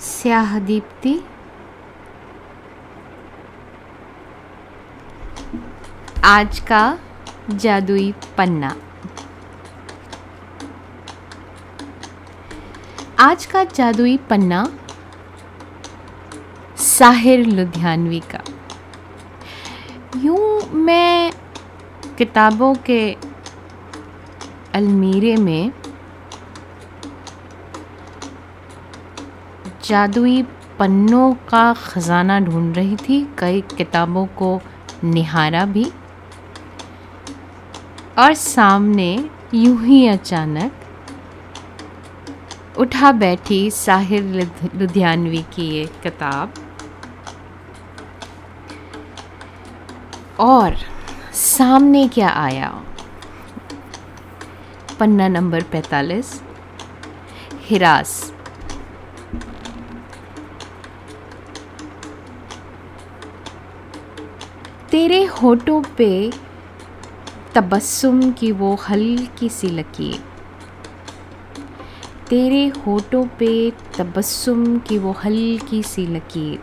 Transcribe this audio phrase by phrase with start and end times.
[0.00, 1.20] स्याह दीप्ति
[6.24, 6.98] आज का
[7.50, 8.74] जादुई पन्ना।
[13.18, 14.64] आज का जादुई पन्ना
[16.76, 18.42] साहिर लुधियानवी का।
[20.16, 21.32] यूँ मैं
[22.18, 23.12] किताबों के
[24.74, 25.70] अलमीरे में
[29.88, 30.42] जादुई
[30.78, 34.60] पन्नों का ख़जाना ढूंढ रही थी। कई किताबों को
[35.04, 35.84] निहारा भी।
[38.18, 40.72] और सामने यूँ ही अचानक
[42.78, 46.54] उठा बैठी साहिर लुधियानवी की ये किताब।
[50.40, 50.76] और
[51.34, 52.70] सामने क्या आया?
[55.00, 56.42] पन्ना नंबर पैतालीस,
[57.60, 58.34] हिरास।
[64.98, 66.30] तेरे होठों पे
[67.54, 70.22] तबस्सुम की वो हल्की सी लकीर।
[72.28, 73.50] तेरे होठों पे
[73.98, 76.58] तबस्सुम की वो हल्की सी लकीर।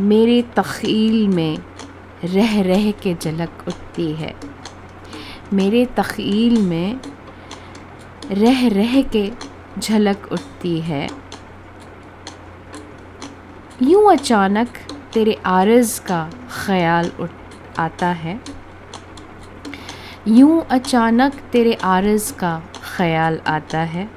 [0.00, 1.58] मेरे तख़ील में
[2.24, 4.34] रह रह के झलक उठती है।
[5.52, 7.00] मेरे तख़ील में
[8.32, 9.30] रह रह के
[9.78, 11.08] झलक उठती है।
[13.82, 14.68] यूँ अचानक
[15.14, 17.30] तेरे आरज़ का ख्याल उठ
[17.78, 18.40] आता है।
[20.28, 22.62] यूँ अचानक तेरे आरज़ का
[22.96, 24.08] ख्याल आता है।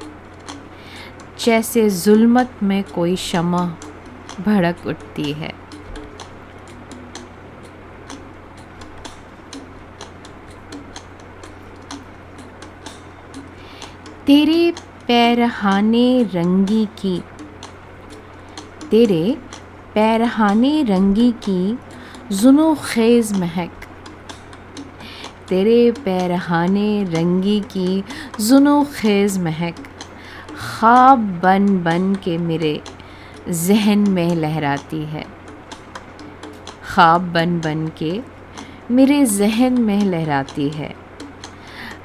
[1.46, 3.66] जैसे जुल्मत में कोई शमा
[4.42, 5.54] भड़क उठती है।
[14.26, 14.72] तेरे
[15.08, 17.24] पैरहाने रंगी की,
[18.92, 19.38] तेरे
[19.96, 21.80] पैरहाने रंगी की
[22.32, 23.72] जुनो खेज़ महक।
[25.50, 28.04] तेरे पैरहाने रंगी की
[28.42, 29.76] जुनो खेज़ महक।
[30.58, 32.82] ख्वाब बन बन के मेरे
[33.50, 35.26] जहन में लहराती है।
[36.84, 38.22] ख्वाब बन बन के
[38.92, 40.96] मेरे जहन में लहराती है।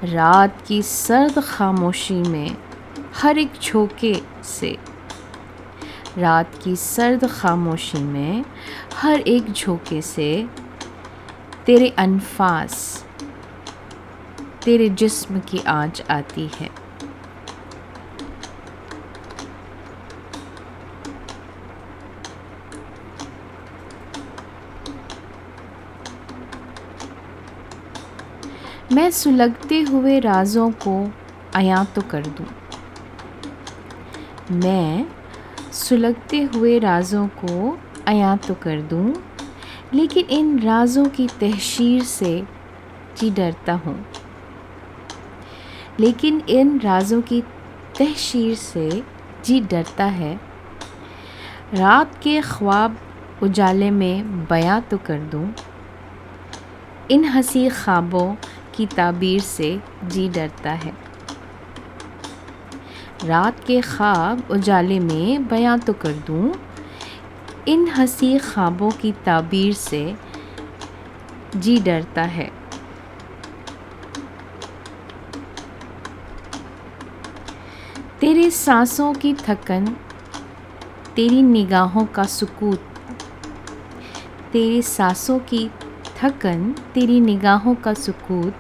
[0.05, 2.57] रात की सर्द खामोशी में
[3.17, 4.15] हर एक झोंके
[4.45, 4.77] से
[6.19, 8.45] रात की सर्द खामोशी में
[8.95, 10.49] हर एक झोंके से
[11.67, 13.05] तेरे अनफास,
[14.65, 16.71] तेरे जिस्म की आँच आती है।
[28.93, 31.13] मैं सुलगते हुए राज़ों को
[31.55, 32.47] अया तो कर दूँ।
[34.53, 35.20] मैं
[35.73, 39.15] सुलगते हुए राज़ों को अया तो कर दूँ,
[39.95, 42.43] लेकिन इन राज़ों की तहशीर से
[43.19, 44.07] जी डरता हूँ।
[46.01, 47.41] लेकिन इन राज़ों की
[47.99, 49.03] तहशीर से
[49.45, 50.41] जी डरता है।
[51.75, 52.99] रात के ख्वाब
[53.43, 55.55] उजाले में बयां तो कर दूँ।
[57.11, 58.35] इन हँसी ख्वाबों
[58.75, 61.10] की ताबीर से जी डरता है।
[63.25, 66.53] रात के ख्वाब उजाले में बयां तो कर दूँ,
[67.69, 70.17] इन हँसी ख्वाबों की ताबीर से
[71.57, 72.51] जी डरता है।
[78.21, 79.87] तेरे सांसों की थकन,
[81.17, 82.87] तेरी निगाहों का सुकूत
[84.53, 85.71] तेरी सांसों की
[86.19, 88.55] थकन, तेरी निगाहों का सुकूत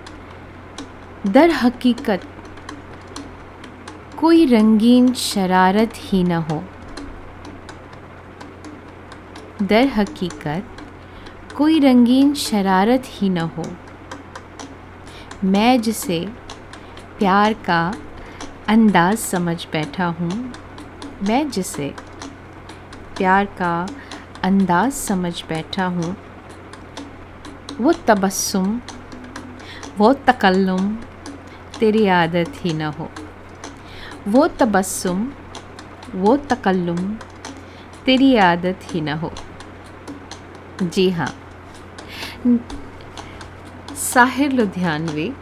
[1.26, 2.22] दर हकीकत
[4.20, 6.62] कोई रंगीन शरारत ही न हो।
[9.62, 10.64] दर हकीकत,
[11.56, 13.64] कोई रंगीन शरारत ही न हो।
[15.44, 16.18] मैं जिसे
[17.18, 17.80] प्यार का
[18.68, 20.30] अंदाज समझ बैठा हूँ,
[21.28, 21.88] मैं जिसे
[23.18, 23.72] प्यार का
[24.44, 26.14] अंदाज समझ बैठा हूँ,
[27.80, 28.80] वो तबस्सुम,
[29.98, 30.94] वो तकल्लुम,
[31.78, 33.10] तेरी आदत ही न हो।
[34.28, 35.32] वो तबस्सुम,
[36.14, 36.98] वो तकल्लुम,
[38.06, 39.32] तेरी आदत ही ना हो।
[40.82, 41.32] जी हाँ।
[43.96, 45.32] साहिर लुधियानवी,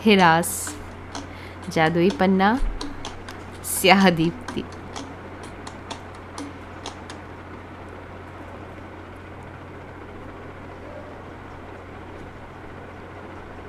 [0.00, 0.74] हिरास,
[1.72, 2.58] जादुई पन्ना
[3.64, 4.45] स्याहदीप